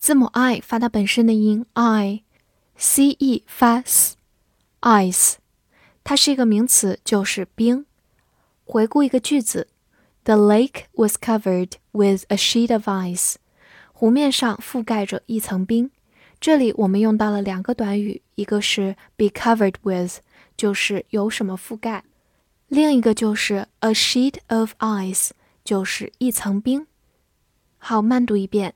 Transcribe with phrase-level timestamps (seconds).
[0.00, 5.34] 字母 i 发它本身的音 i，c e 发 s，ice。
[6.02, 7.86] 它是一个名词，就是冰。
[8.64, 9.68] 回顾一个句子：
[10.24, 13.36] The lake was covered with a sheet of ice。
[13.92, 15.92] 湖面上覆盖着一层冰。
[16.40, 20.20] 这里我们用到了两个短语，一个是 be covered with，
[20.56, 22.02] 就是有什么覆盖；
[22.68, 25.30] 另一个就是 a sheet of ice，
[25.62, 26.86] 就是一层冰。
[27.76, 28.74] 好，慢读一遍：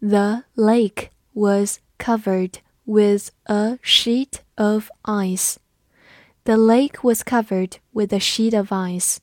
[0.00, 8.56] The lake was covered with a sheet of ice。The lake was covered with a sheet
[8.56, 9.18] of ice.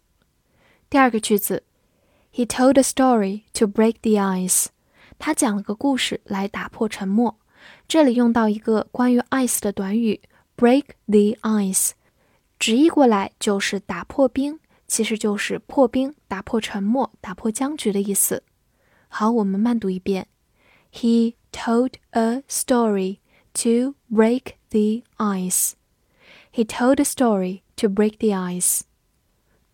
[0.90, 1.64] 第二个句子，
[2.32, 4.68] He told a story to break the ice.
[5.18, 7.38] 他讲了个故事来打破沉默。
[7.87, 10.21] 这里用到一个关于 ice 的短语
[10.57, 11.91] break the ice，
[12.59, 18.43] 直译过来就是打破冰，其实就是破冰、打破沉默、打破僵局的意思。
[19.09, 20.27] 好，我们慢读一遍。
[20.93, 23.19] He told a story
[23.55, 25.73] to break the ice.
[26.53, 28.83] He told a story to break the ice.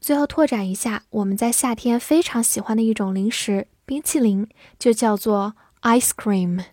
[0.01, 6.65] 最后拓展一下，我们在夏天非常喜欢的一种零食——冰淇淋，就叫做 ice cream。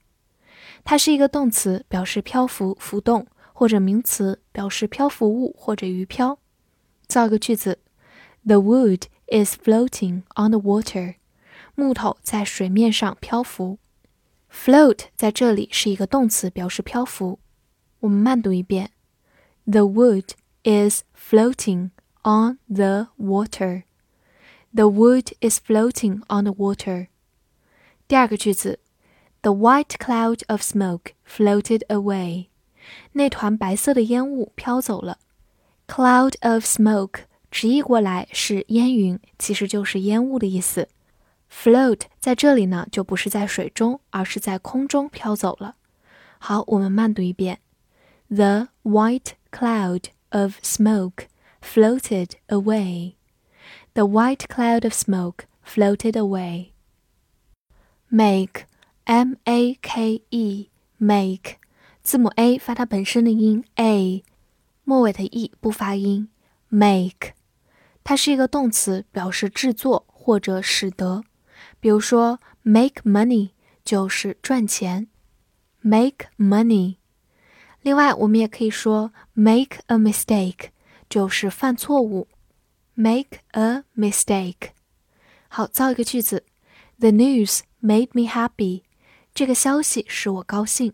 [0.82, 6.38] 它是一个动词，表示漂浮、浮动，或者名词，表示漂浮物或者鱼漂。
[7.06, 7.78] 造个句子：
[8.46, 11.16] The wood is floating on the water。
[11.75, 13.77] 木头在水面上漂浮。
[14.51, 17.39] Float 在这里是一个动词，表示漂浮。
[17.99, 18.91] 我们慢读一遍
[19.65, 20.29] ：The wood
[20.63, 21.91] is floating
[22.23, 23.83] on the water.
[24.73, 27.07] The wood is floating on the water.
[28.07, 28.79] 第二个句子。
[29.41, 32.47] The white cloud of smoke floated away.
[33.11, 35.19] 那团白色的烟雾飘走了。
[35.87, 40.87] Cloud of smoke 直译过来是烟云，其实就是烟雾的意思。
[41.54, 45.76] Float 在这里呢，就不是在水中，而是在空中飘走了。
[46.38, 47.60] 好，我们慢读一遍：
[48.28, 51.26] The white cloud of smoke
[51.60, 53.14] floated away.
[53.94, 56.70] The white cloud of smoke floated away.
[58.08, 58.66] Make
[59.04, 61.56] M A K E，make，
[62.02, 64.24] 字母 A 发它本身的音 a，
[64.84, 66.28] 末尾的 e 不发音。
[66.68, 67.32] make，
[68.04, 71.24] 它是一个动词，表示制作或者使得。
[71.85, 73.51] 比如说，make money
[73.83, 75.07] 就是赚钱。
[75.81, 76.95] make money。
[77.83, 80.69] 另外，我们也可以说 make a mistake，
[81.07, 82.27] 就是犯错误。
[82.95, 84.69] make a mistake。
[85.47, 86.43] 好，造一个句子
[86.97, 88.81] ：The news made me happy。
[89.35, 90.91] 这个消息使我高兴。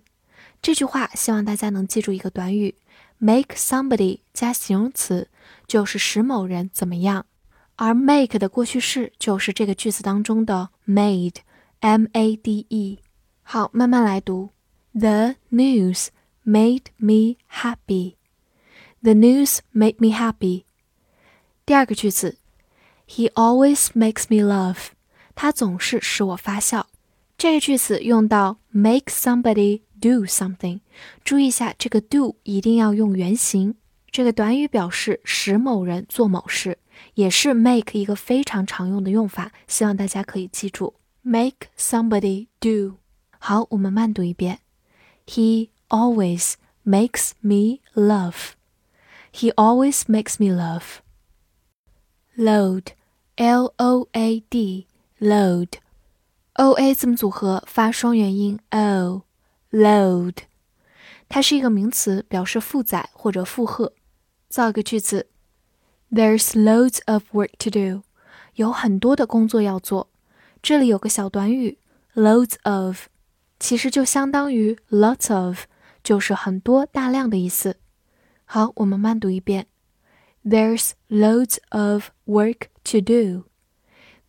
[0.62, 2.76] 这句话希望大家能记住一个短语
[3.18, 5.30] ：make somebody 加形容词，
[5.66, 7.28] 就是使某人怎么样。
[7.84, 13.00] 而 make 的过去式就是这个句子当中的 made，m a d e。
[13.42, 14.52] 好，慢慢来读。
[14.94, 16.10] The news
[16.46, 18.18] made me happy.
[19.02, 20.66] The news made me happy.
[21.66, 22.38] 第二个句子
[23.08, 24.90] ，He always makes me laugh.
[25.34, 26.86] 他总是使我发笑。
[27.36, 30.82] 这个句子用到 make somebody do something，
[31.24, 33.74] 注意一下这个 do 一定要用原形。
[34.12, 36.78] 这个短语表示使某人做某事，
[37.15, 42.99] 也是 make 一个非常常用的用法，希望大家可以记住 make somebody do。
[43.39, 44.61] 好，我们慢读一遍。
[45.27, 46.55] He always
[46.85, 48.53] makes me laugh.
[49.33, 51.01] He always makes me laugh.
[52.37, 52.93] Load,
[53.37, 54.87] L-O-A-D,
[55.21, 55.69] load.
[56.55, 59.23] O-A 字母组合发双元音 o,
[59.71, 60.37] load。
[61.29, 63.93] 它是一个名词，表示负载或者负荷。
[64.49, 65.29] 造一个句子
[66.12, 68.04] ：There's loads of work to do.
[68.56, 70.10] 有很多的工作要做。
[70.62, 71.78] 这里有个小短语
[72.14, 73.08] loads of。
[73.60, 75.66] 其实就相当于 lots of，
[76.04, 77.78] 就是很多、大量的意思。
[78.44, 79.68] 好，我们慢读一遍。
[80.44, 83.46] There's loads of work to do.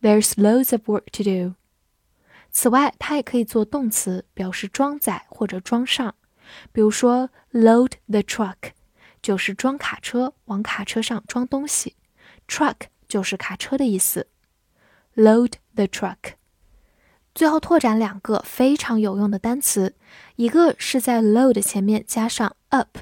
[0.01, 1.55] There's loads of work to do.
[2.51, 6.13] 此外，它也可以做动词，表示装载或者装上。
[6.71, 8.73] 比如说，load the truck
[9.23, 11.95] 就是装卡车，往卡车上装东西。
[12.47, 12.75] truck
[13.07, 14.27] 就是卡车的意思。
[15.15, 16.33] Load the truck.
[17.33, 19.95] 最后拓展两个非常有用的单词，
[20.35, 22.99] 一个是在 load 前面加上 up，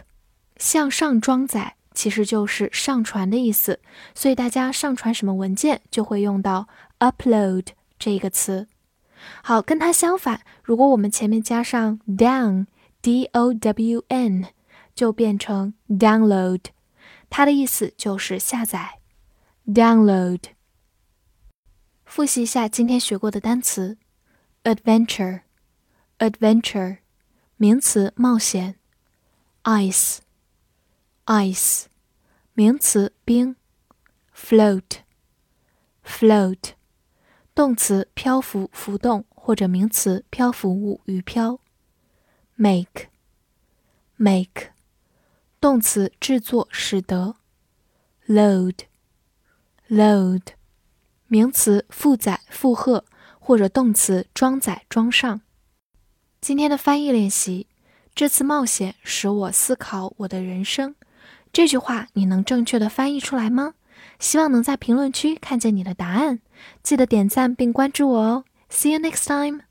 [0.56, 3.82] 向上装载其实就是上传的意思，
[4.16, 6.70] 所以大家上传什么文件就会用到
[7.00, 7.68] upload
[8.00, 8.68] 这个词。
[9.44, 14.46] 好，跟它相反，如果我们前面加上 down，d o w n，
[14.95, 16.65] 就变成 download，
[17.29, 19.01] 它的意思就是下载。
[19.67, 20.41] download。
[22.05, 23.99] 复习一下今天学过的单词。
[24.65, 25.43] adventure,
[26.19, 26.99] adventure，
[27.57, 28.77] 名词，冒险。
[29.65, 30.19] ice,
[31.27, 31.85] ice，
[32.55, 33.57] 名词，冰。
[34.35, 34.99] float,
[36.05, 36.73] float，
[37.55, 41.59] 动词，漂浮、浮动，或者名词，漂浮物、鱼漂。
[42.55, 43.07] make,
[44.17, 44.73] make，
[45.62, 47.36] 动词，制作、使得。
[48.28, 48.76] load,
[49.88, 50.42] load，
[51.28, 53.06] 名词，负载、负荷。
[53.44, 55.42] 或者动词装载装上。
[56.40, 57.66] 今天的翻译练习，
[58.14, 60.96] 这次冒险使我思考我的人生。
[61.52, 63.74] 这句话你能正确的翻译出来吗？
[64.20, 66.40] 希望能在评论区看见你的答案。
[66.84, 68.46] 记得点赞并关注我哦。
[68.70, 69.71] See you next time.